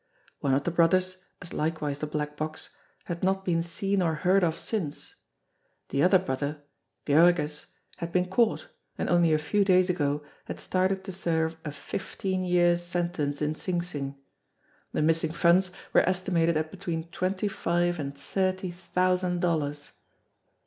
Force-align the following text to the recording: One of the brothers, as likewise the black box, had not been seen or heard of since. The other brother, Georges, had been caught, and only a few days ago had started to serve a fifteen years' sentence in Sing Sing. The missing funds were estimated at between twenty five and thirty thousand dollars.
One 0.39 0.55
of 0.55 0.63
the 0.63 0.71
brothers, 0.71 1.17
as 1.43 1.53
likewise 1.53 1.99
the 1.99 2.07
black 2.07 2.35
box, 2.35 2.69
had 3.03 3.21
not 3.21 3.45
been 3.45 3.61
seen 3.61 4.01
or 4.01 4.15
heard 4.15 4.43
of 4.43 4.57
since. 4.57 5.13
The 5.89 6.01
other 6.01 6.17
brother, 6.17 6.63
Georges, 7.05 7.67
had 7.97 8.11
been 8.11 8.25
caught, 8.25 8.67
and 8.97 9.09
only 9.11 9.31
a 9.31 9.37
few 9.37 9.63
days 9.63 9.91
ago 9.91 10.23
had 10.45 10.59
started 10.59 11.03
to 11.03 11.11
serve 11.11 11.55
a 11.63 11.71
fifteen 11.71 12.41
years' 12.43 12.81
sentence 12.83 13.43
in 13.43 13.53
Sing 13.53 13.83
Sing. 13.83 14.15
The 14.91 15.03
missing 15.03 15.33
funds 15.33 15.69
were 15.93 16.01
estimated 16.09 16.57
at 16.57 16.71
between 16.71 17.03
twenty 17.09 17.47
five 17.47 17.99
and 17.99 18.17
thirty 18.17 18.71
thousand 18.71 19.41
dollars. 19.41 19.91